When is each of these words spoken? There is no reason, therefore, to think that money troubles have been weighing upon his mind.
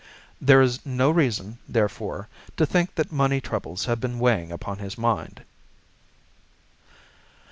There 0.41 0.63
is 0.63 0.83
no 0.83 1.11
reason, 1.11 1.59
therefore, 1.69 2.27
to 2.57 2.65
think 2.65 2.95
that 2.95 3.11
money 3.11 3.39
troubles 3.39 3.85
have 3.85 3.99
been 3.99 4.17
weighing 4.17 4.51
upon 4.51 4.79
his 4.79 4.97
mind. 4.97 5.43